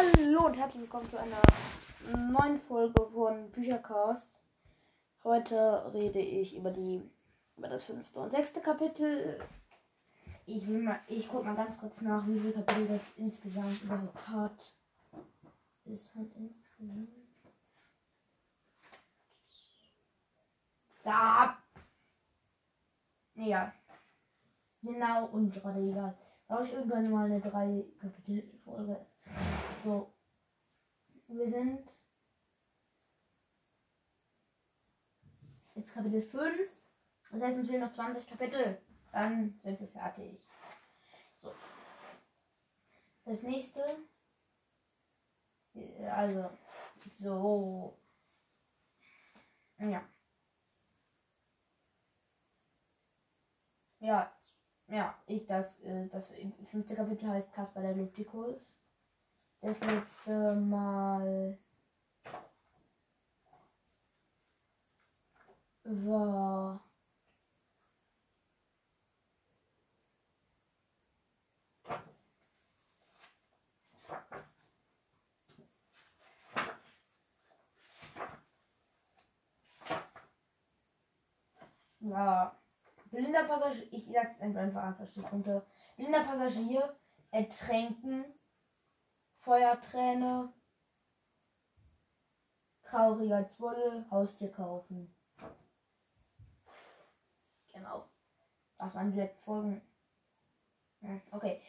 [0.00, 1.42] Hallo und herzlich willkommen zu einer
[2.32, 4.32] neuen Folge von Büchercast.
[5.24, 7.02] Heute rede ich über die
[7.58, 9.38] über das fünfte und sechste Kapitel.
[10.46, 14.26] Ich will mal, ich guck mal ganz kurz nach, wie viele Kapitel das insgesamt überhaupt
[14.26, 14.74] hat.
[15.84, 17.10] Es hat insgesamt.
[21.02, 21.58] Da.
[23.34, 23.70] Ja.
[24.80, 26.16] Genau, und gerade egal.
[26.48, 29.09] Da habe ich irgendwann mal eine drei Kapitel Folge.
[29.84, 30.12] So.
[31.28, 31.90] Wir sind
[35.74, 36.76] jetzt Kapitel 5.
[37.30, 38.80] Das heißt, uns fehlen noch 20 Kapitel.
[39.12, 40.40] Dann sind wir fertig.
[41.42, 41.52] So.
[43.24, 43.84] Das nächste.
[46.10, 46.50] Also.
[47.18, 47.98] So.
[49.78, 50.04] Ja.
[54.00, 54.32] Ja.
[54.88, 56.32] Ja, ich das, äh, das
[56.64, 58.66] fünfte Kapitel heißt Kasper der Luftikus.
[59.62, 61.58] Das letzte Mal
[65.84, 66.80] war
[82.00, 82.56] Ja.
[83.10, 85.66] Blinder Passagier, ich sag einfach einfach Stichpunkte.
[85.96, 86.96] Blinder Passagier
[87.30, 88.24] ertränken,
[89.40, 90.52] Feuerträne,
[92.82, 95.14] trauriger Zwolle, Haustier kaufen.
[97.72, 98.04] Genau.
[98.76, 99.82] Das waren die letzten Folgen.
[101.00, 101.60] Hm, okay.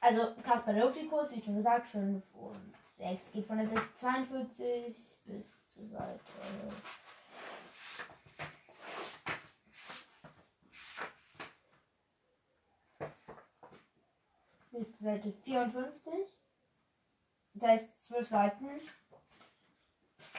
[0.00, 5.72] Also Kasper Luftikus, wie schon gesagt, 5 und 6 geht von der Seite 42 bis
[5.74, 6.20] zur Seite
[14.70, 16.35] bis zur Seite 54.
[17.56, 18.66] Das heißt 12 Seiten.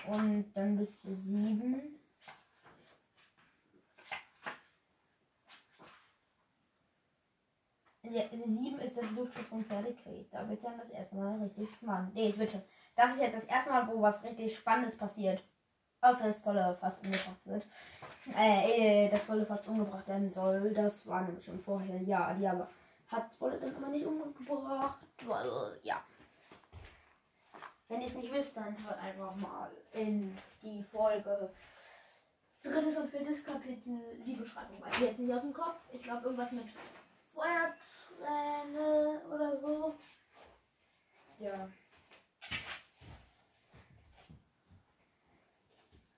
[0.07, 1.99] Und dann bis zu 7.
[8.03, 10.31] Ja, 7 ist das Luftschiff von Perdekret.
[10.31, 12.13] Da wird dann das erste Mal richtig spannend.
[12.13, 12.63] Nee, es schon.
[12.95, 15.43] Das ist jetzt das erste Mal, wo was richtig Spannendes passiert.
[16.01, 17.65] Außer das Volle fast umgebracht wird.
[18.37, 20.71] Äh, äh, das Volle fast umgebracht werden soll.
[20.71, 21.99] Das war nämlich schon vorher.
[22.03, 22.69] Ja, die aber
[23.07, 24.99] hat Wolle dann aber nicht umgebracht.
[25.25, 26.03] Weil, ja.
[27.89, 31.53] Wenn ihr es nicht wisst, dann hört einfach mal in die Folge
[32.61, 34.81] drittes und viertes Kapitel die Beschreibung.
[34.81, 35.89] Weil jetzt nicht aus dem Kopf.
[35.93, 36.65] Ich glaube irgendwas mit
[37.33, 39.95] Feuerträne oder so.
[41.39, 41.69] Ja.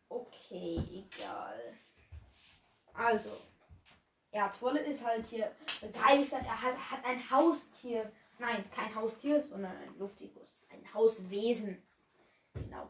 [0.08, 1.78] Okay, egal.
[2.94, 3.30] Also,
[4.32, 6.46] ja, Zwolle ist halt hier begeistert.
[6.46, 8.12] Er hat, hat ein Haustier.
[8.40, 10.59] Nein, kein Haustier, sondern ein Luftikus.
[10.70, 11.82] Ein Hauswesen.
[12.54, 12.90] Genau.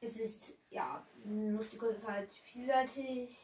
[0.00, 3.36] Es ist, ja, Luftikus ist halt vielseitig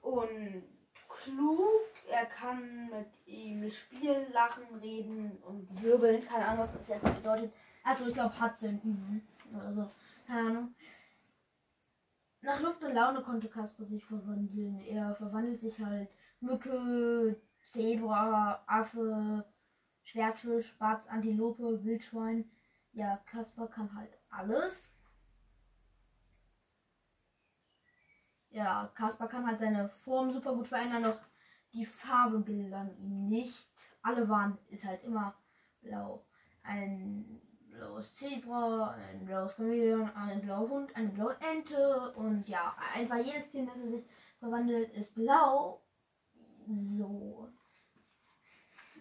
[0.00, 0.62] und
[1.08, 1.82] klug.
[2.08, 6.24] Er kann mit ihm spielen, lachen, reden und wirbeln.
[6.24, 7.52] Keine Ahnung, was das jetzt bedeutet.
[7.82, 9.90] Also ich glaube, hat Üben oder so.
[10.26, 10.74] Keine Ahnung.
[12.42, 14.80] Nach Luft und Laune konnte Kasper sich verwandeln.
[14.80, 16.08] Er verwandelt sich halt
[16.40, 17.36] Mücke,
[17.70, 19.44] Zebra, Affe,
[20.02, 22.50] Schwertfisch, Spatz, Antilope, Wildschwein.
[22.92, 24.92] Ja, Kasper kann halt alles.
[28.50, 31.20] Ja, Kasper kann halt seine Form super gut verändern, doch
[31.72, 33.70] die Farbe gelang ihm nicht.
[34.02, 35.36] Alle waren, ist halt immer
[35.80, 36.26] blau.
[36.62, 37.40] Ein
[37.70, 43.50] blaues Zebra, ein blaues Chamäleon, ein blauer Hund, eine blaue Ente und ja, einfach jedes
[43.50, 44.04] Tier, das er sich
[44.38, 45.82] verwandelt, ist blau.
[46.66, 47.48] So.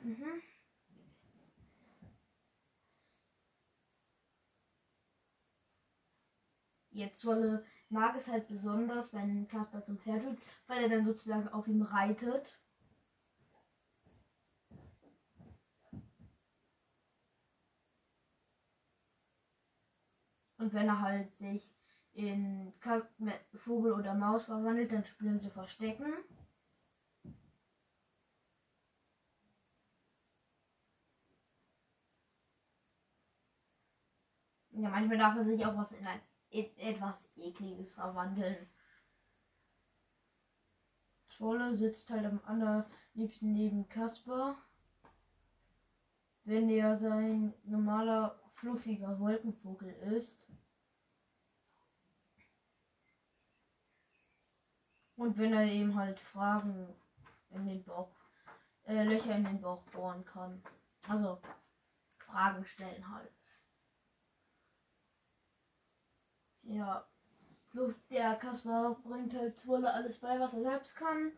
[0.04, 0.42] Mhm.
[6.92, 11.48] Jetzt Wolle mag es halt besonders, wenn Kasper zum Pferd wird, weil er dann sozusagen
[11.50, 12.60] auf ihm reitet.
[20.58, 21.74] Und wenn er halt sich
[22.14, 22.74] in
[23.54, 26.14] Vogel oder Maus verwandelt, dann spielen sie Verstecken.
[34.72, 36.20] Ja, manchmal darf er sich auch was in ein
[36.52, 38.68] etwas ekliges verwandeln.
[41.28, 44.58] Scholle sitzt halt am allerliebsten neben Kasper.
[46.44, 50.36] Wenn er sein normaler, fluffiger Wolkenvogel ist.
[55.16, 56.96] Und wenn er eben halt Fragen
[57.52, 58.16] in den Bauch,
[58.86, 60.62] äh, Löcher in den Bauch bohren kann.
[61.08, 61.42] Also
[62.18, 63.39] Fragen stellen halt.
[66.70, 67.06] Ja,
[68.12, 71.32] der Kasper bringt halt Zwolle alles bei, was er selbst kann.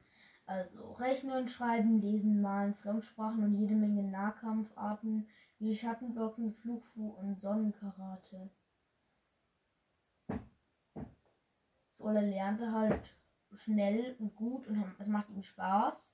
[0.45, 5.27] Also rechnen, schreiben, lesen, malen, Fremdsprachen und jede Menge Nahkampfarten
[5.59, 8.49] wie Schattenblocken, Flugfu und Sonnenkarate.
[11.93, 13.15] Zwolle lernte halt
[13.53, 16.11] schnell und gut und es macht ihm Spaß.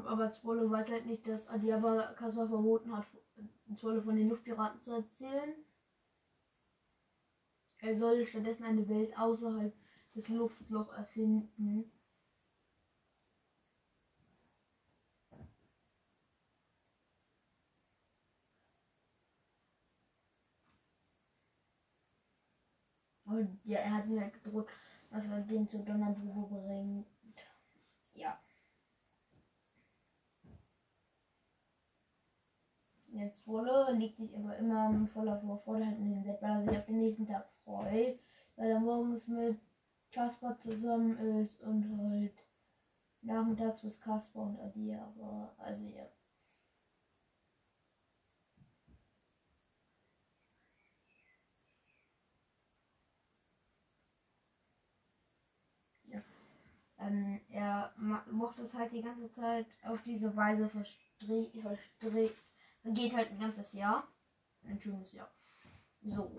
[0.00, 3.06] Aber Swallow weiß halt nicht, dass Adiaba Kaspar verboten hat,
[3.76, 5.54] Swallow von den Luftpiraten zu erzählen.
[7.78, 9.74] Er soll stattdessen eine Welt außerhalb
[10.14, 11.90] des Luftloch erfinden.
[23.24, 24.68] Und ja, er hat mir halt gedroht,
[25.10, 27.06] dass er den zu Donnerbuche bringt.
[28.14, 28.38] Ja.
[33.12, 36.86] Jetzt Wolle legt sich aber immer voller Vorfreude in den Bett, weil er sich auf
[36.86, 38.18] den nächsten Tag freut,
[38.56, 39.58] weil er morgens mit
[40.10, 42.32] Kasper zusammen ist und halt
[43.22, 46.06] nachmittags bis Kasper und Adi, aber also ja.
[56.98, 57.92] Ähm, er
[58.30, 62.51] mochte es halt die ganze Zeit auf diese Weise verstrickt, verstrickt
[62.84, 64.08] Geht halt ein ganzes Jahr.
[64.64, 65.30] Ein schönes Jahr.
[66.02, 66.30] So.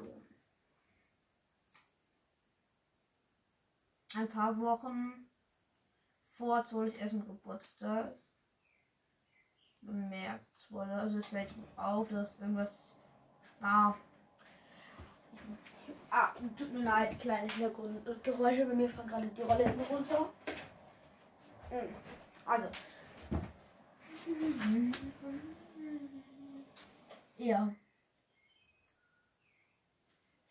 [4.16, 5.30] Ein paar Wochen
[6.28, 8.16] vor Zolis ersten Geburtstag
[9.82, 10.94] bemerkt wurde.
[10.94, 12.94] Also es fällt auf, dass irgendwas.
[13.62, 13.94] Ah.
[16.10, 18.66] Ah, tut mir leid, kleine Hintergrundgeräusche.
[18.66, 20.34] Bei mir fahren gerade die Rolle hinten runter.
[21.70, 21.90] Hm.
[22.46, 22.68] Also.
[27.44, 27.76] Ja.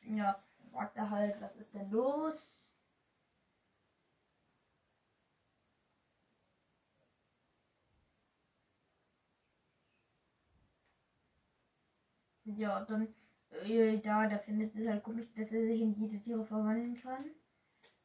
[0.04, 0.36] Ja,
[0.70, 2.52] fragt er halt, was ist denn los?
[12.44, 13.08] Ja, dann,
[13.50, 17.24] äh, da, da findet es halt komisch, dass er sich in diese Tiere verwandeln kann.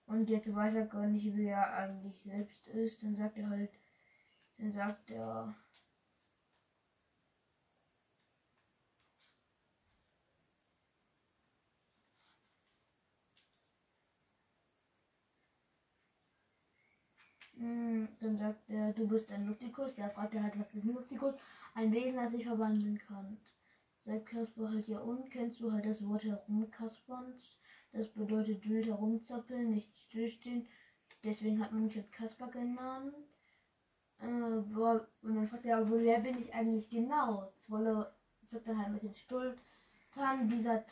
[0.07, 3.03] Und jetzt weiß er gar nicht, wie er eigentlich selbst ist.
[3.03, 3.71] Dann sagt er halt,
[4.57, 5.55] dann sagt er,
[17.59, 19.95] dann sagt er, du bist ein Luftikus.
[19.95, 21.33] Der fragt er halt, was ist ein Luftikus?
[21.73, 23.37] Ein Wesen, das sich verwandeln kann.
[23.99, 25.31] Sagt Kasper halt, ja und?
[25.31, 27.57] Kennst du halt das Wort herumkasperns?
[27.91, 30.67] Das bedeutet wild herumzappeln, nicht stillstehen.
[31.23, 33.15] Deswegen hat man mich halt Kasper genannt.
[34.19, 37.51] Äh, wo, und dann fragt er, aber wer bin ich eigentlich genau?
[37.59, 38.11] Zwolle
[38.45, 39.59] sagt dann halt ein bisschen stolz.
[40.15, 40.83] Dann dieser,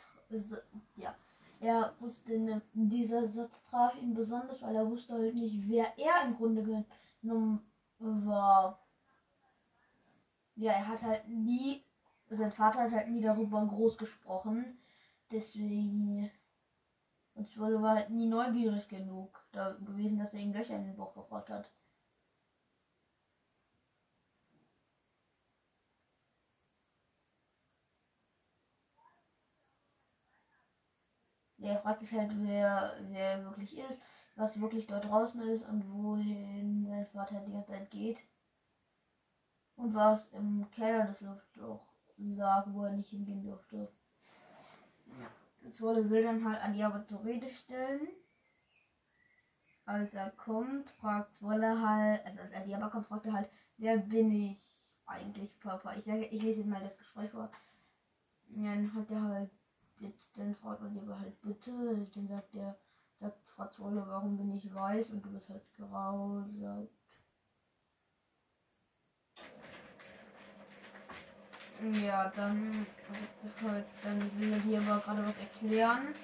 [0.96, 1.14] ja,
[1.60, 6.24] er wusste, ne, dieser Satz traf ihn besonders, weil er wusste halt nicht, wer er
[6.24, 6.84] im Grunde
[7.22, 7.60] genommen
[7.98, 8.78] war.
[10.54, 11.82] Ja, er hat halt nie,
[12.30, 14.78] sein Vater hat halt nie darüber groß gesprochen.
[15.30, 16.30] Deswegen,
[17.34, 20.96] und Swallow war halt nie neugierig genug da gewesen, dass er ihm Löcher in den
[20.96, 21.70] Bauch gebracht hat.
[31.66, 34.00] Der fragt sich halt, wer, wer wirklich ist,
[34.36, 38.18] was wirklich dort draußen ist und wohin sein Vater die ganze Zeit geht.
[39.74, 41.84] Und was im Keller des Luftloch
[42.16, 43.90] lag, wo er nicht hingehen durfte.
[45.06, 45.70] Ja.
[45.70, 48.08] Zwolle will dann halt Adiaba zur Rede stellen.
[49.84, 54.30] Als er kommt, fragt Zwolle halt, also als Adiaba kommt, fragt er halt, wer bin
[54.30, 55.94] ich eigentlich, Papa?
[55.94, 57.50] Ich sage, ich lese jetzt mal das Gespräch vor.
[58.48, 59.50] Ja, dann hat er halt
[59.98, 62.06] Jetzt dann fragt man lieber halt bitte.
[62.14, 62.76] Dann sagt der,
[63.20, 66.88] sagt Frau Zolle, warum bin ich weiß und du bist halt grau, sagt.
[72.02, 72.86] Ja, dann,
[73.62, 76.14] halt, dann will er dir aber gerade was erklären.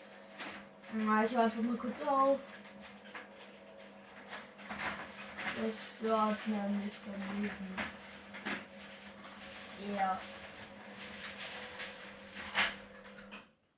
[1.25, 2.55] Ich einfach mal kurz auf.
[5.57, 7.77] Das stört nämlich beim Lesen.
[9.97, 10.19] Ja.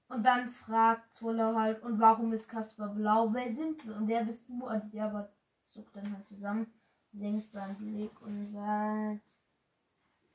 [0.08, 3.32] Und dann fragt Zoller halt, und warum ist Kasper blau?
[3.32, 3.96] Wer sind wir?
[3.96, 4.68] Und wer bist du?
[4.68, 5.32] Und die aber
[5.68, 6.72] zuckt dann halt zusammen,
[7.12, 9.22] senkt seinen Blick und sagt,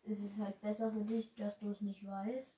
[0.04, 2.58] es ist halt besser für dich, dass du es nicht weißt.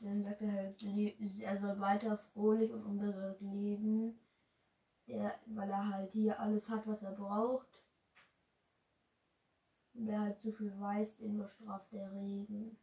[0.00, 4.18] Dann sagt er halt, er soll weiter fröhlich und unbesorgt leben.
[5.06, 7.82] Er, weil er halt hier alles hat, was er braucht.
[9.94, 12.76] Und wer halt zu viel weiß, den bestraft der Regen.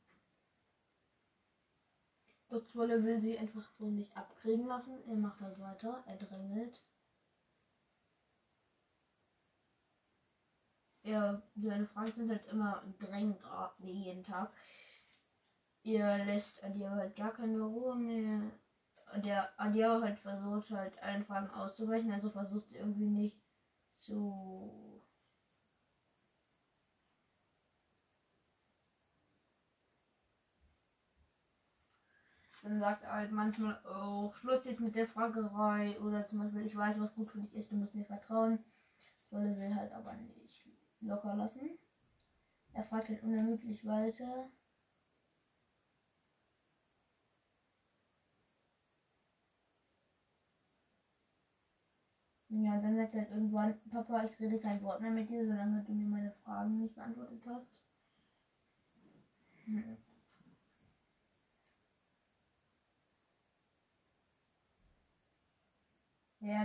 [2.50, 5.04] Doch Zwolle will sie einfach so nicht abkriegen lassen.
[5.06, 6.82] Er macht halt weiter, er drängelt.
[11.04, 13.40] Ja, seine Fragen sind halt immer drängend
[13.80, 14.52] jeden Tag.
[15.84, 18.52] Ihr lässt Adia halt gar keine Ruhe mehr.
[19.24, 23.42] Der Adia halt versucht halt allen Fragen auszuweichen, also versucht irgendwie nicht
[23.96, 24.97] zu
[32.64, 36.76] Dann sagt er halt manchmal auch, Schluss jetzt mit der Fragerei oder zum Beispiel, ich
[36.76, 38.60] weiß, was gut für dich ist, du musst mir vertrauen.
[39.32, 40.68] Wolle will halt aber nicht
[41.02, 41.78] locker lassen.
[42.74, 44.48] Er fragt halt unermüdlich weiter.
[52.50, 55.82] Ja, dann sagt er halt irgendwann, Papa, ich rede kein Wort mehr mit dir, solange
[55.84, 57.70] du mir meine Fragen nicht beantwortet hast.
[59.66, 60.07] Hm.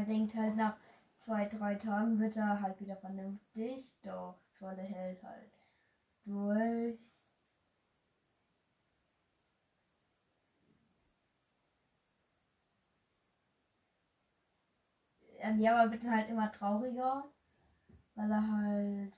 [0.03, 0.77] Er denkt halt nach
[1.15, 5.53] zwei, drei Tagen wird er halt wieder vernünftig, doch Zolle hält halt
[6.25, 6.99] durch.
[15.61, 17.31] Ja, aber wird halt immer trauriger,
[18.17, 19.13] weil er halt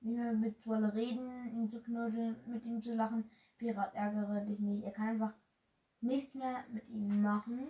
[0.00, 3.28] nicht mehr mit Zolle reden, ihn zu knuddeln, mit ihm zu lachen.
[3.58, 4.84] Pirat ärgere dich nicht.
[4.84, 5.32] Er kann einfach
[6.00, 7.66] nichts mehr mit ihm machen.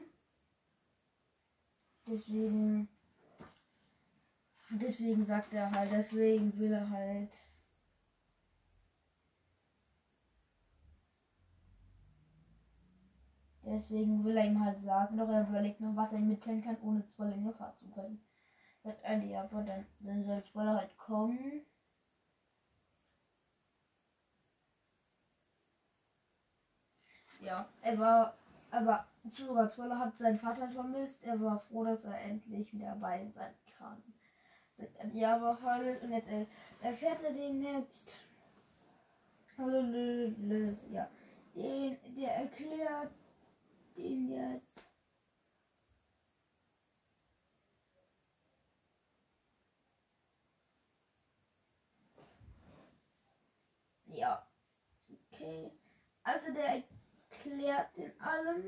[2.10, 2.88] Deswegen.
[4.70, 7.36] Deswegen sagt er halt, deswegen will er halt.
[13.64, 16.78] Deswegen will er ihm halt sagen, doch er überlegt nur, was er ihm mitteilen kann,
[16.82, 18.20] ohne Zoll in Gefahr zu bringen.
[18.82, 21.64] Sagt Andy, aber dann, dann soll Zoller halt kommen.
[27.40, 28.39] Ja, er war
[28.70, 31.22] aber Sogar Zoller hat seinen Vater vermisst.
[31.24, 34.02] Er war froh, dass er endlich wieder bei ihm sein kann.
[34.72, 36.28] Sagt er, ja, aber halt, und jetzt
[36.80, 38.16] erfährt er den jetzt.
[40.90, 41.08] Ja,
[41.54, 43.12] den, der erklärt
[43.96, 44.84] den jetzt.
[54.06, 54.46] Ja,
[55.32, 55.72] okay.
[56.22, 56.82] Also der
[57.44, 58.64] erklärt den allem.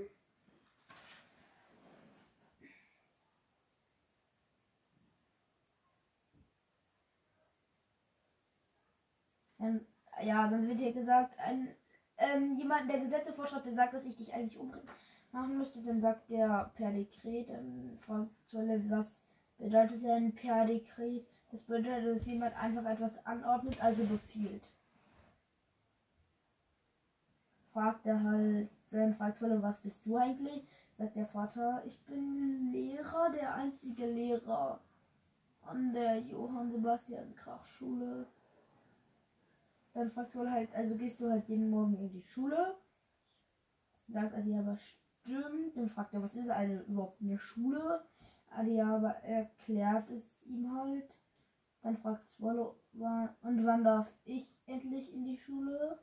[9.60, 9.86] Ähm,
[10.22, 11.68] ja, dann wird hier gesagt, ein,
[12.18, 14.88] ähm, jemand, der Gesetze vorschreibt, der sagt, dass ich dich eigentlich umbringen
[15.30, 19.22] machen müsste, dann sagt der per Dekret, dann fragt Zolle, was
[19.56, 21.26] bedeutet denn per Dekret?
[21.50, 24.72] Das bedeutet, dass jemand einfach etwas anordnet, also befiehlt.
[27.72, 28.68] Fragt er halt,
[29.16, 30.66] fragt Zolle, was bist du eigentlich?
[30.98, 34.78] Sagt der Vater, ich bin Lehrer, der einzige Lehrer
[35.62, 38.26] an der Johann Sebastian Krach Schule.
[39.94, 42.76] Dann fragt wohl halt, also gehst du halt jeden Morgen in die Schule?
[44.08, 45.74] Sagt Adiaba, stimmt.
[45.74, 48.04] Dann fragt er, was ist eine überhaupt eine Schule?
[48.50, 51.08] Adiaba erklärt es ihm halt.
[51.82, 55.98] Dann fragt Swallow, und wann darf ich endlich in die Schule?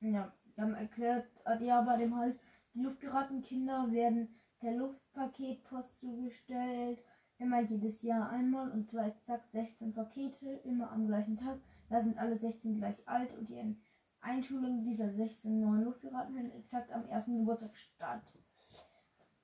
[0.00, 2.38] Ja, dann erklärt Adiaba dem halt,
[2.74, 7.02] die Luftpiratenkinder werden per Luftpaketpost zugestellt
[7.40, 11.60] Immer jedes Jahr einmal und zwar exakt 16 Pakete, immer am gleichen Tag.
[11.88, 13.76] Da sind alle 16 gleich alt und die
[14.20, 18.22] Einschulung dieser 16 neuen Luftpiraten findet exakt am ersten Geburtstag statt.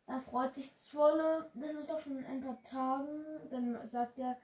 [0.07, 3.25] Da freut sich Zwolle, das ist auch schon in ein paar Tagen.
[3.51, 4.37] Dann sagt er,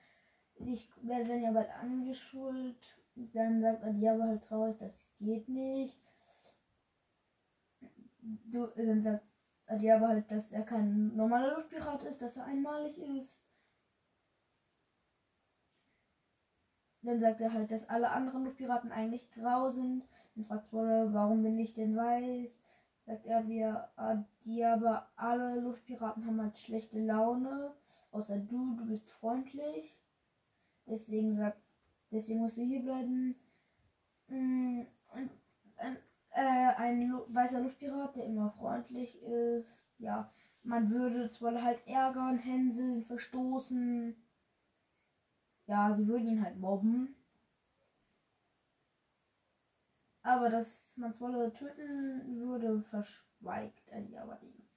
[0.54, 2.99] ich werde dann ja bald angeschult.
[3.32, 6.00] Dann sagt er, ja, aber halt traurig, das geht nicht.
[8.50, 9.24] Du, dann sagt
[9.78, 13.40] die aber halt, dass er kein normaler Luftpirat ist, dass er einmalig ist.
[17.02, 20.06] Dann sagt er halt, dass alle anderen Luftpiraten eigentlich grau sind.
[20.34, 22.58] Dann fragt Swoller, warum bin ich denn weiß?
[23.06, 23.88] Sagt er, wir,
[24.44, 27.74] die aber alle Luftpiraten haben halt schlechte Laune.
[28.10, 29.98] Außer du, du bist freundlich.
[30.86, 31.62] Deswegen sagt,
[32.10, 33.36] deswegen musst du hier bleiben.
[34.28, 34.82] Mm,
[35.14, 35.30] und,
[35.76, 35.98] und
[36.30, 39.92] äh, ein weißer Luftpirat, der immer freundlich ist.
[39.98, 44.16] Ja, man würde zwar halt ärgern, hänseln, verstoßen.
[45.66, 47.16] Ja, sie würden ihn halt mobben.
[50.22, 54.68] Aber dass man Zwolle töten würde, verschweigt er die aber die.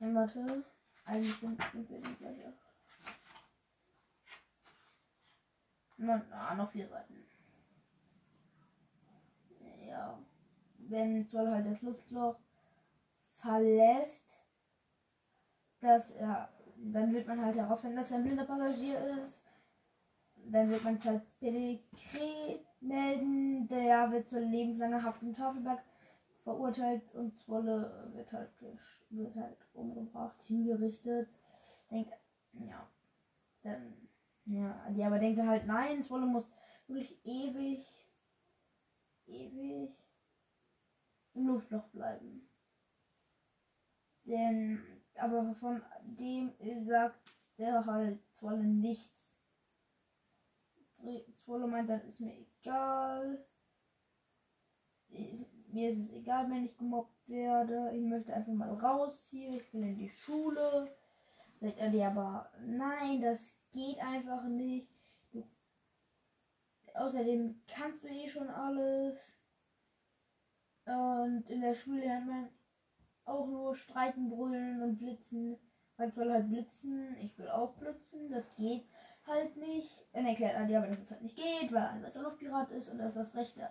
[0.00, 0.64] Ja, warte.
[1.04, 2.61] Eigentlich sind, wir gleich auf.
[6.02, 7.24] Na, na, noch vier Seiten.
[9.86, 10.18] Ja.
[10.78, 12.36] Wenn Zoll halt das Luftloch
[13.14, 14.40] verlässt,
[15.80, 19.40] dass er, dann wird man halt herausfinden, dass er ein blinder Passagier ist.
[20.50, 23.68] Dann wird man es halt per Dekret melden.
[23.68, 25.82] Der wird zur lebenslanger Haft im Tafelberg
[26.42, 28.50] verurteilt und Zwolle wird halt,
[29.10, 31.28] wird halt umgebracht, hingerichtet.
[31.90, 32.12] Denkt,
[32.54, 32.88] ja,
[33.62, 34.08] dann,
[34.44, 36.50] ja, die aber denkt halt, nein, Zwolle muss
[36.86, 37.86] wirklich ewig,
[39.26, 39.90] ewig
[41.34, 42.48] im Luftloch bleiben.
[44.24, 44.82] Denn,
[45.14, 46.52] aber von dem
[46.84, 47.18] sagt
[47.58, 49.40] der halt Zwolle nichts.
[51.36, 53.44] Zwolle meint, dann ist mir egal.
[55.08, 57.92] Mir ist es egal, wenn ich gemobbt werde.
[57.94, 59.50] Ich möchte einfach mal raus hier.
[59.50, 60.94] Ich will in die Schule.
[61.60, 64.88] Sagt er dir aber, nein, das geht einfach nicht.
[65.32, 65.44] Du,
[66.94, 69.36] außerdem kannst du eh schon alles.
[70.84, 72.48] Und in der Schule lernt man
[73.24, 75.58] auch nur streiten, brüllen und blitzen.
[75.96, 77.16] Man soll halt blitzen.
[77.18, 78.30] Ich will auch blitzen.
[78.30, 78.86] Das geht
[79.26, 80.06] halt nicht.
[80.12, 82.88] Dann erklärt er dir aber, dass es halt nicht geht, weil ein weißer Luftpirat ist
[82.88, 83.70] und dass das rechte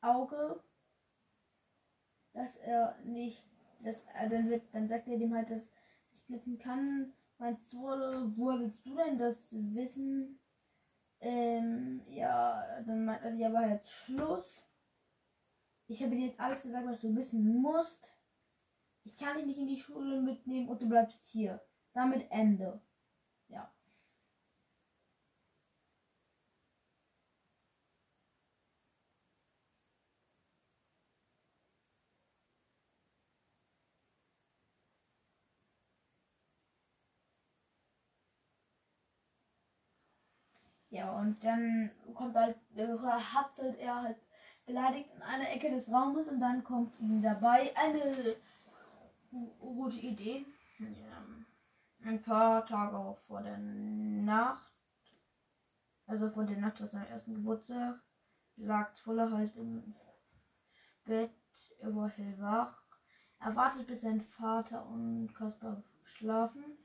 [0.00, 0.62] Auge,
[2.34, 3.46] dass er nicht,
[3.82, 5.70] dass er dann wird, dann sagt er dem halt, dass
[6.12, 7.12] ich blitzen kann.
[7.44, 10.40] Mein Zorle, woher willst du denn das wissen?
[11.20, 14.66] Ähm, ja, dann meint er dir aber jetzt Schluss.
[15.86, 18.02] Ich habe dir jetzt alles gesagt, was du wissen musst.
[19.02, 21.62] Ich kann dich nicht in die Schule mitnehmen und du bleibst hier.
[21.92, 22.80] Damit Ende.
[23.48, 23.70] Ja.
[40.94, 44.16] Ja, und dann kommt halt, äh, hatzelt er halt
[44.64, 48.36] beleidigt in einer Ecke des Raumes und dann kommt ihm dabei eine
[49.58, 50.46] gute Idee.
[50.78, 52.06] Ja.
[52.08, 54.70] Ein paar Tage vor der Nacht,
[56.06, 58.00] also vor der Nacht aus seinem ersten Geburtstag,
[58.54, 59.96] lag Fuller halt im
[61.04, 61.32] Bett,
[61.80, 62.84] er war hellwach.
[63.40, 66.78] Er wartet, bis sein Vater und Kaspar schlafen.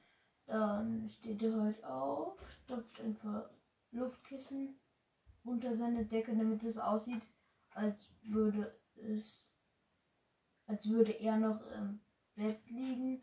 [0.48, 3.52] Dann steht er halt auf, stopft ein paar
[3.92, 4.80] Luftkissen
[5.44, 7.24] unter seine Decke, damit es aussieht,
[7.72, 9.50] als würde es,
[10.68, 12.00] als würde er noch im
[12.36, 13.22] Bett liegen.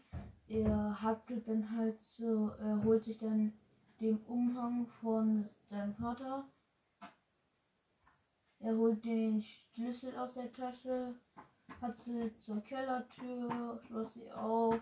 [0.49, 3.53] Er hatzelt dann halt so, er holt sich dann
[4.01, 6.49] den Umhang von seinem Vater.
[8.59, 11.15] Er holt den Schlüssel aus der Tasche,
[11.81, 14.81] hatzelt zur Kellertür, schloss sie auf,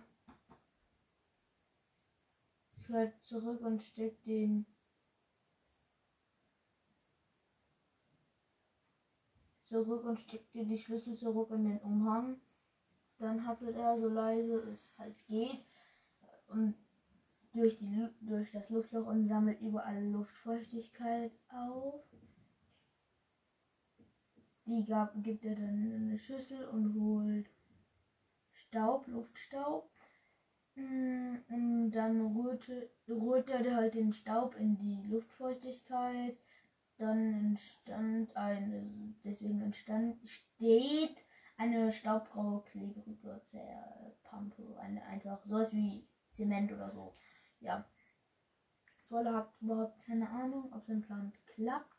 [2.86, 4.66] fährt zurück und steckt den
[9.74, 12.36] zurück und steckte die Schlüssel zurück in den Umhang.
[13.18, 15.64] Dann hatte er so leise es halt geht
[16.46, 16.76] und
[17.52, 22.00] durch, die, durch das Luftloch und sammelt überall Luftfeuchtigkeit auf.
[24.66, 27.50] Die gab, gibt er dann in eine Schüssel und holt
[28.52, 29.90] Staub, Luftstaub.
[30.76, 36.36] Mm, und dann rührte, rührt er halt den Staub in die Luftfeuchtigkeit
[36.98, 41.16] dann entstand eine, deswegen entstand, steht
[41.56, 43.16] eine staubgraue, klebrige
[44.22, 44.76] Pampe.
[44.78, 47.14] Eine einfach sowas wie Zement oder so.
[47.60, 47.84] Ja.
[49.08, 51.90] Zolle hat überhaupt keine Ahnung, ob sein Plan klappt.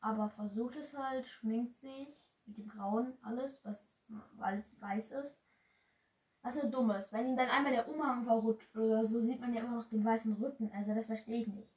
[0.00, 3.94] Aber versucht es halt, schminkt sich mit dem Grauen alles, was
[4.36, 5.38] weiß ist.
[6.42, 7.12] Was nur dumm ist.
[7.12, 10.04] Wenn ihm dann einmal der Umhang verrutscht oder so, sieht man ja immer noch den
[10.04, 10.72] weißen Rücken.
[10.72, 11.71] Also das verstehe ich nicht.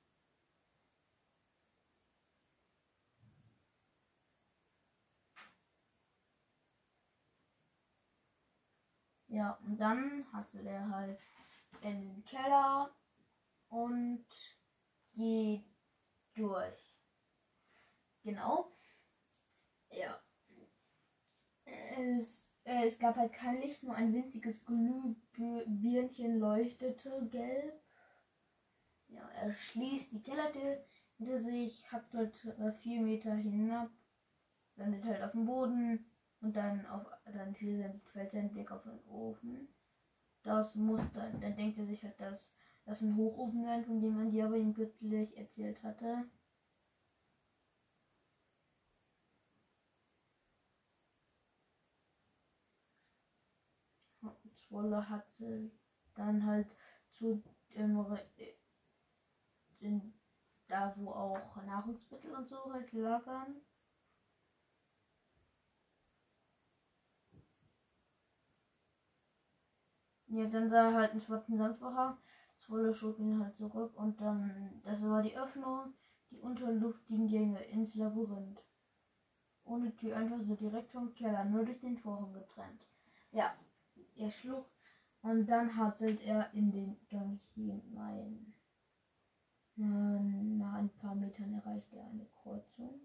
[9.36, 11.20] Ja, und dann hatte der halt
[11.82, 12.90] in den Keller
[13.68, 14.26] und
[15.14, 15.66] geht
[16.36, 16.98] durch.
[18.24, 18.72] Genau.
[19.92, 20.18] Ja.
[21.66, 27.84] Es, äh, es gab halt kein Licht, nur ein winziges Glühbirnchen leuchtete gelb.
[29.10, 30.82] Ja, er schließt die Kellertür
[31.18, 32.34] hinter sich, hackt halt
[32.78, 33.90] vier Meter hinab,
[34.78, 36.10] landet halt auf dem Boden,
[36.46, 37.56] und dann auf dann
[38.14, 39.68] fällt sein Blick auf den Ofen.
[40.44, 42.54] Das muss dann, dann denkt er sich halt, dass
[42.86, 46.26] das ein Hochofen sein, von dem man dir aber ihm kürzlich erzählt hatte.
[54.56, 55.72] Zwolle hatte
[56.16, 56.76] dann halt
[57.12, 57.42] zu
[57.76, 57.96] dem
[59.80, 60.14] in,
[60.68, 63.62] da wo auch Nahrungsmittel und so halt lagern.
[70.28, 72.18] Ja, dann sah er halt einen schwarzen Sandvorhang.
[72.58, 75.94] Zwolle schob ihn halt zurück und dann, das war die Öffnung,
[76.32, 78.64] die unterluftigen Gänge ins Labyrinth.
[79.66, 82.86] Ohne Tür, einfach so direkt vom Keller, nur durch den Vorhang getrennt.
[83.32, 83.54] Ja,
[84.16, 84.66] er schlug
[85.22, 88.54] und dann hatzelt er in den Gang hinein.
[89.76, 93.02] Nach ein paar Metern erreicht er eine Kreuzung.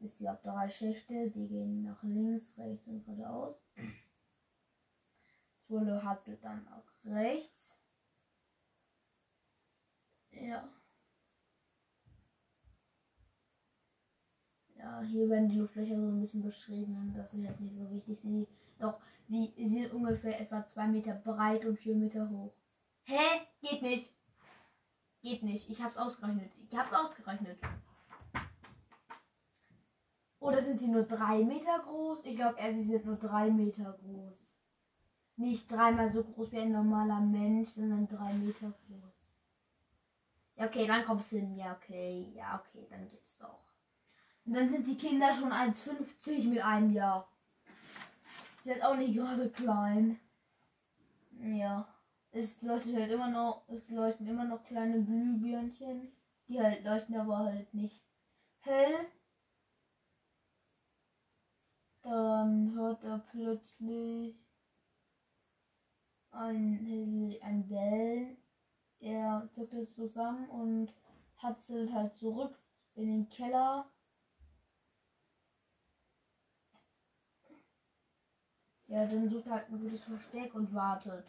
[0.00, 3.54] Es gab drei Schächte, die gehen nach links, rechts und geradeaus.
[5.72, 7.78] Zwollo hatte dann auch rechts.
[10.30, 10.68] Ja.
[14.76, 17.90] Ja, hier werden die Luftlöcher so ein bisschen beschrieben und das ist halt nicht so
[17.90, 18.20] wichtig.
[18.20, 18.46] Sie,
[18.78, 22.52] doch, sie, sie sind ungefähr etwa zwei Meter breit und vier Meter hoch.
[23.04, 23.40] Hä?
[23.62, 24.12] Geht nicht.
[25.22, 25.70] Geht nicht.
[25.70, 26.52] Ich hab's ausgerechnet.
[26.68, 27.58] Ich hab's ausgerechnet.
[30.38, 32.18] Oder sind sie nur drei Meter groß?
[32.24, 34.51] Ich glaube, sie sind nur drei Meter groß.
[35.36, 39.12] Nicht dreimal so groß wie ein normaler Mensch, sondern drei Meter groß.
[40.56, 41.56] Ja, okay, dann kommst du hin.
[41.56, 42.32] Ja, okay.
[42.34, 43.60] Ja, okay, dann geht's doch.
[44.44, 47.28] Und dann sind die Kinder schon 1,50 mit einem Jahr.
[48.64, 50.20] Die auch nicht gerade klein.
[51.40, 51.88] Ja.
[52.34, 56.12] Es leuchtet halt immer noch, es leuchten immer noch kleine Glühbirnchen.
[56.48, 58.02] Die halt leuchten aber halt nicht
[58.60, 59.06] hell.
[62.02, 64.41] Dann hört er plötzlich
[66.32, 68.36] ein, ein Wellen.
[69.00, 70.92] Er zuckt es zusammen und
[71.36, 72.58] hatzelt halt zurück
[72.94, 73.90] in den Keller.
[78.86, 81.26] Ja, dann sucht er halt ein gutes Versteck und wartet.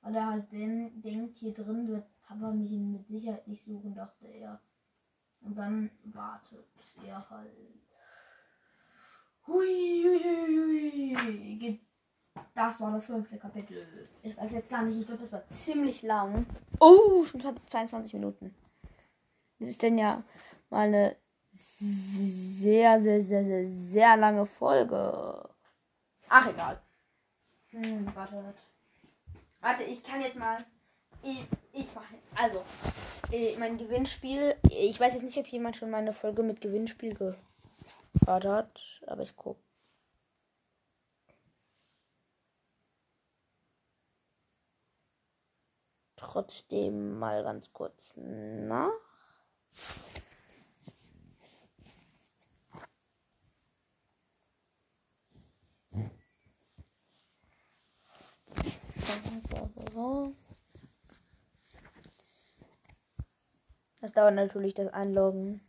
[0.00, 4.26] Weil er halt den, denkt, hier drin wird Papa mich mit Sicherheit nicht suchen, dachte
[4.26, 4.60] er.
[5.40, 6.66] Und dann wartet
[7.04, 7.52] er halt.
[9.46, 11.87] Hui, hui, hui, hui.
[12.54, 13.86] Das war das fünfte Kapitel.
[14.22, 16.46] Ich weiß jetzt gar nicht, ich glaube, das war ziemlich lang.
[16.80, 18.54] Oh, schon 22 Minuten.
[19.58, 20.22] Das ist denn ja
[20.70, 21.16] mal eine
[21.80, 25.48] sehr, sehr, sehr, sehr, sehr lange Folge.
[26.28, 26.80] Ach, egal.
[27.70, 28.54] Hm, warte.
[29.60, 30.64] Warte, ich kann jetzt mal.
[31.22, 32.14] Ich, ich mache.
[32.34, 32.62] Also,
[33.32, 34.56] äh, mein Gewinnspiel.
[34.70, 39.36] Ich weiß jetzt nicht, ob jemand schon meine Folge mit Gewinnspiel gehört hat, aber ich
[39.36, 39.60] gucke.
[46.18, 48.90] Trotzdem mal ganz kurz nach.
[64.00, 65.60] Das dauert natürlich das Einloggen.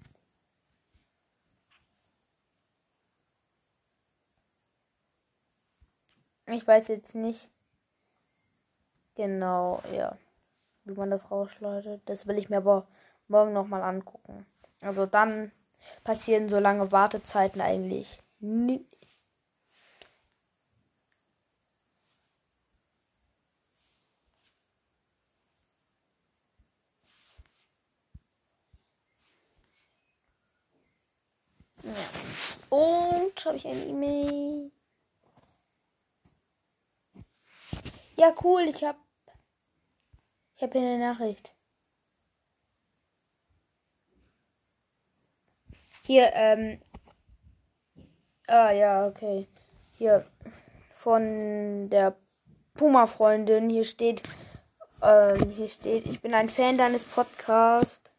[6.47, 7.51] Ich weiß jetzt nicht
[9.13, 10.17] genau, ja,
[10.89, 12.01] wie man das rausschleutet.
[12.05, 12.87] Das will ich mir aber
[13.27, 14.45] morgen nochmal angucken.
[14.81, 15.51] Also dann
[16.03, 18.99] passieren so lange Wartezeiten eigentlich nicht
[32.69, 34.71] Und habe ich eine E-Mail.
[38.15, 38.63] Ja, cool.
[38.63, 38.97] Ich habe
[40.59, 41.55] ich habe hier eine Nachricht.
[46.05, 46.81] Hier, ähm.
[48.45, 49.47] Ah, ja, okay.
[49.93, 50.25] Hier
[50.91, 52.17] von der
[52.73, 53.69] Puma-Freundin.
[53.69, 54.23] Hier steht,
[55.01, 58.11] ähm, hier steht, ich bin ein Fan deines Podcasts.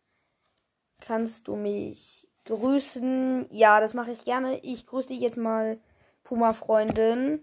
[0.99, 3.49] Kannst du mich grüßen.
[3.51, 4.61] Ja, das mache ich gerne.
[4.61, 5.79] Ich grüße dich jetzt mal,
[6.25, 7.43] Puma-Freundin.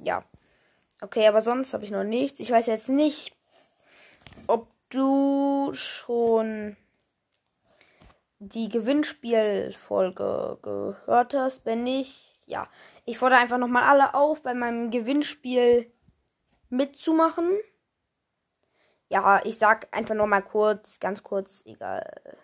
[0.00, 0.24] Ja.
[1.00, 2.40] Okay, aber sonst habe ich noch nichts.
[2.40, 3.36] Ich weiß jetzt nicht,
[4.46, 6.76] ob du schon
[8.38, 11.64] die Gewinnspielfolge gehört hast.
[11.64, 12.68] Wenn nicht, ja.
[13.04, 15.90] Ich fordere einfach nochmal alle auf, bei meinem Gewinnspiel
[16.68, 17.50] mitzumachen.
[19.08, 22.38] Ja, ich sag einfach nochmal kurz, ganz kurz, egal.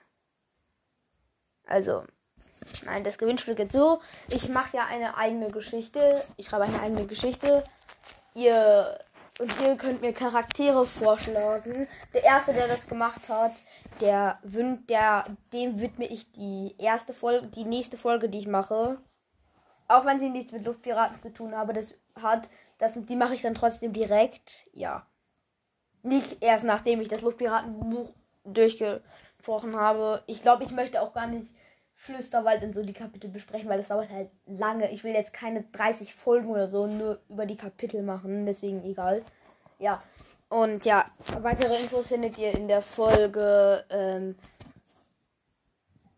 [1.66, 2.04] Also,
[2.84, 4.00] nein, das Gewinnspiel geht so.
[4.28, 6.22] Ich mache ja eine eigene Geschichte.
[6.36, 7.64] Ich schreibe eine eigene Geschichte.
[8.34, 9.00] Ihr
[9.38, 11.86] und ihr könnt mir Charaktere vorschlagen.
[12.12, 13.52] Der erste, der das gemacht hat,
[14.00, 19.00] der der dem widme ich die erste Folge, die nächste Folge, die ich mache.
[19.86, 22.48] Auch wenn sie nichts mit Luftpiraten zu tun habe, das hat,
[22.78, 24.68] Das, die mache ich dann trotzdem direkt.
[24.72, 25.06] Ja.
[26.02, 28.10] Nicht erst nachdem ich das Luftpiratenbuch
[28.44, 30.22] durchgesprochen habe.
[30.26, 31.46] Ich glaube, ich möchte auch gar nicht
[32.00, 34.88] Flüsterwald und so die Kapitel besprechen, weil das dauert halt lange.
[34.92, 39.24] Ich will jetzt keine 30 Folgen oder so nur über die Kapitel machen, deswegen egal.
[39.80, 40.00] Ja.
[40.48, 41.06] Und ja,
[41.40, 44.36] weitere Infos findet ihr in der Folge ähm,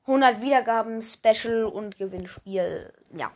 [0.02, 2.92] 100 Wiedergaben Special und Gewinnspiel.
[3.14, 3.32] Ja.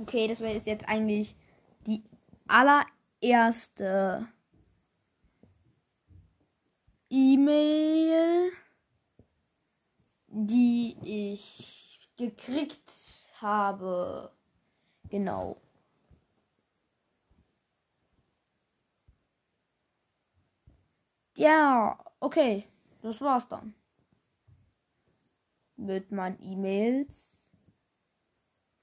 [0.00, 1.34] Okay, das wäre jetzt eigentlich
[1.86, 2.04] die
[2.46, 4.28] allererste
[7.10, 8.52] E-Mail
[10.34, 12.90] die ich gekriegt
[13.40, 14.32] habe.
[15.08, 15.60] Genau.
[21.36, 22.66] Ja, okay.
[23.02, 23.74] Das war's dann.
[25.76, 27.32] Mit meinen E-Mails.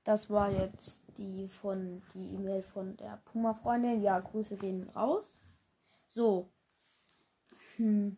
[0.04, 4.02] Das war jetzt die von die E-Mail von der Puma Freundin.
[4.02, 5.42] Ja, Grüße gehen raus.
[6.08, 6.50] So.
[7.76, 8.18] Hm.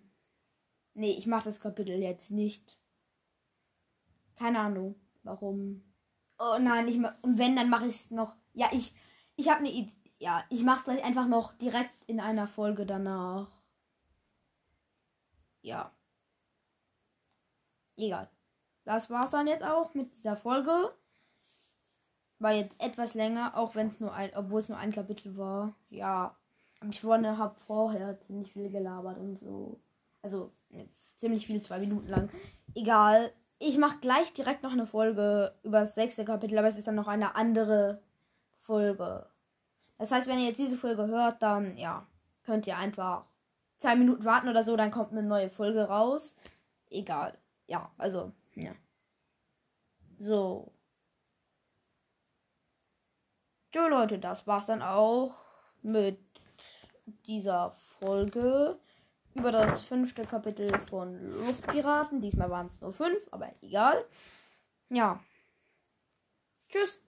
[0.94, 2.78] Nee, ich mache das Kapitel jetzt nicht.
[4.44, 5.82] Keine Ahnung, warum.
[6.38, 8.36] Oh nein, ich und wenn, dann mache ich es noch.
[8.52, 8.94] Ja, ich
[9.38, 9.94] ich habe eine Idee.
[10.18, 13.48] Ja, ich mache es gleich einfach noch direkt in einer Folge danach.
[15.62, 15.94] Ja.
[17.96, 18.30] Egal.
[18.84, 20.94] Das war's dann jetzt auch mit dieser Folge.
[22.40, 25.74] War jetzt etwas länger, auch wenn es nur ein, obwohl es nur ein Kapitel war.
[25.90, 26.36] Ja.
[26.90, 29.80] Ich vorne habe vorher ziemlich viel gelabert und so.
[30.22, 30.52] Also
[31.16, 32.30] ziemlich viel, zwei Minuten lang.
[32.76, 33.32] Egal
[33.64, 36.96] ich mache gleich direkt noch eine Folge über das sechste Kapitel, aber es ist dann
[36.96, 38.02] noch eine andere
[38.58, 39.26] Folge.
[39.98, 42.06] Das heißt, wenn ihr jetzt diese Folge hört, dann ja,
[42.44, 43.26] könnt ihr einfach
[43.78, 46.36] zwei Minuten warten oder so, dann kommt eine neue Folge raus.
[46.90, 47.38] Egal.
[47.68, 48.72] Ja, also, ja.
[50.20, 50.72] So.
[53.74, 55.36] So Leute, das war's dann auch
[55.82, 56.20] mit
[57.26, 58.78] dieser Folge
[59.36, 62.22] über das fünfte Kapitel von Luftpiraten.
[62.22, 64.06] Diesmal waren es nur fünf, aber egal.
[64.90, 65.20] Ja.
[66.70, 67.03] Tschüss.